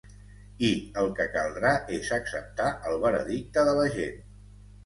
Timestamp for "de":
3.71-3.77